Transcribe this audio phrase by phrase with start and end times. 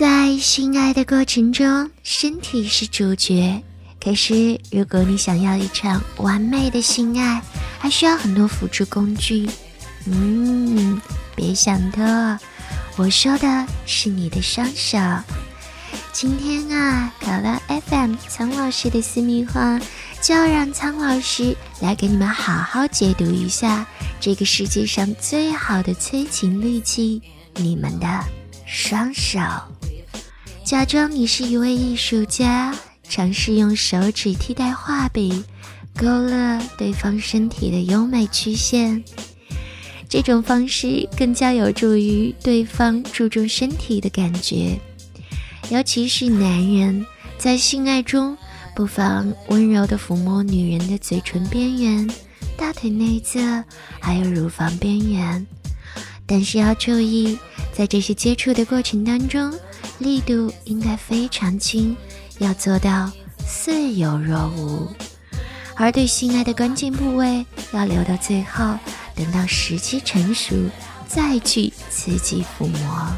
[0.00, 3.62] 在性爱的过程中，身体是主角。
[4.02, 7.42] 可是，如果你想要一场完美的性爱，
[7.78, 9.46] 还需要很多辅助工具。
[10.06, 10.98] 嗯，
[11.36, 12.02] 别想多，
[12.96, 14.96] 我说的是你的双手。
[16.14, 19.78] 今天啊，考了 FM 苍老师的私密话，
[20.22, 23.86] 就要让苍老师来给你们好好解读一下
[24.18, 27.20] 这个世界上最好的催情利器——
[27.56, 28.06] 你们的
[28.64, 29.38] 双手。
[30.64, 32.74] 假装你是一位艺术家，
[33.08, 35.42] 尝试用手指替代画笔，
[35.96, 39.02] 勾勒对方身体的优美曲线。
[40.08, 44.78] 这种方式更加有助于对方注重身体的感觉，
[45.70, 47.04] 尤其是男人
[47.36, 48.36] 在性爱中，
[48.76, 52.08] 不妨温柔地抚摸女人的嘴唇边缘、
[52.56, 53.40] 大腿内侧，
[53.98, 55.44] 还有乳房边缘。
[56.26, 57.36] 但是要注意，
[57.72, 59.52] 在这些接触的过程当中。
[60.00, 61.96] 力度应该非常轻，
[62.38, 63.10] 要做到
[63.46, 64.88] 似有若无。
[65.76, 68.78] 而对性爱的关键部位，要留到最后，
[69.14, 70.54] 等到时机成熟
[71.06, 73.08] 再去刺激抚摸。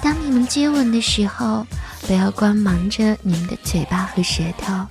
[0.00, 1.66] 当你们接吻的时候，
[2.06, 4.86] 不要光忙着你们的嘴巴和舌头，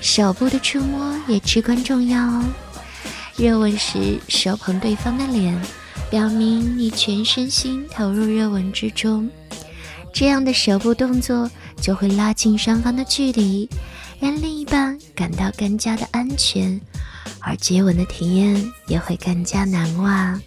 [0.00, 2.44] 手部的触摸也至关重要哦。
[3.36, 5.60] 热吻时手捧对方的脸，
[6.10, 9.30] 表明你全身心投入热吻之中。
[10.12, 11.48] 这样的手部动作
[11.80, 13.68] 就会拉近双方的距离，
[14.18, 16.80] 让另一半感到更加的安全，
[17.40, 20.40] 而接吻的体验也会更加难忘。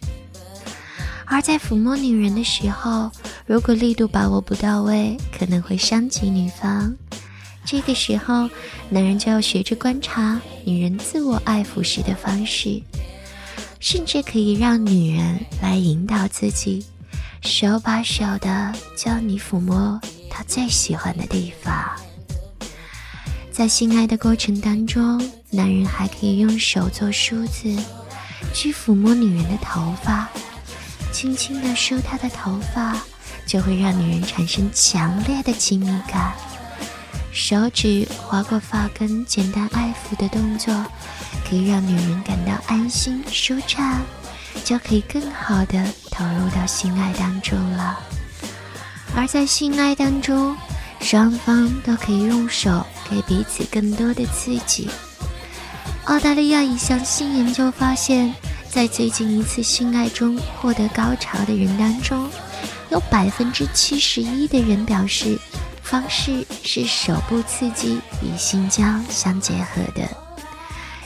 [1.25, 3.09] 而在抚摸女人的时候，
[3.45, 6.93] 如果力度把握不到位，可能会伤及女方。
[7.63, 8.49] 这个时候，
[8.89, 12.81] 男人就要学着观察女人自我爱抚时的方式，
[13.79, 16.85] 甚至可以让女人来引导自己。
[17.41, 21.73] 手把手的教你抚摸他最喜欢的地方，
[23.51, 25.19] 在性爱的过程当中，
[25.49, 27.75] 男人还可以用手做梳子，
[28.53, 30.29] 去抚摸女人的头发，
[31.11, 32.95] 轻轻的梳她的头发，
[33.47, 36.33] 就会让女人产生强烈的亲密感。
[37.33, 40.73] 手指划过发根，简单爱抚的动作，
[41.49, 43.99] 可以让女人感到安心舒畅。
[44.63, 47.99] 就可以更好的投入到性爱当中了。
[49.15, 50.55] 而在性爱当中，
[50.99, 54.89] 双方都可以用手给彼此更多的刺激。
[56.05, 58.33] 澳大利亚一项新研究发现，
[58.69, 62.29] 在最近一次性爱中获得高潮的人当中，
[62.89, 65.37] 有百分之七十一的人表示，
[65.83, 70.07] 方式是手部刺激与性交相结合的。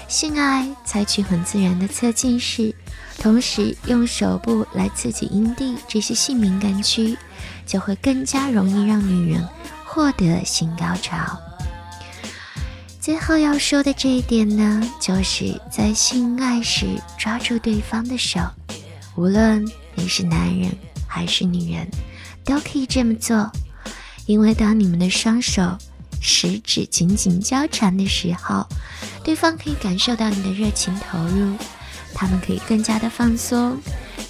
[0.07, 2.73] 性爱采取很自然的侧进式。
[3.17, 7.17] 同时用手部来刺激阴蒂这些性敏感区，
[7.65, 9.47] 就会更加容易让女人
[9.85, 11.39] 获得性高潮。
[12.99, 16.85] 最后要说的这一点呢，就是在性爱时
[17.17, 18.41] 抓住对方的手，
[19.15, 19.65] 无论
[19.95, 20.69] 你是男人
[21.07, 21.87] 还是女人，
[22.43, 23.49] 都可以这么做。
[24.25, 25.77] 因为当你们的双手
[26.21, 28.67] 食指紧紧交缠的时候，
[29.23, 31.55] 对方可以感受到你的热情投入。
[32.13, 33.77] 他们可以更加的放松，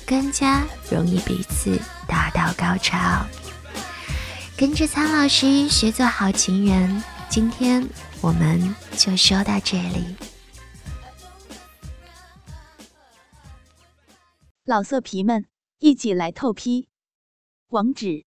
[0.07, 3.25] 更加容易彼此达到高潮。
[4.57, 7.87] 跟着苍老师学做好情人，今天
[8.21, 10.15] 我们就说到这里。
[14.63, 15.45] 老色皮们，
[15.77, 16.87] 一起来透批，
[17.67, 18.25] 网址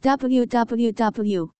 [0.00, 1.59] ：w w w.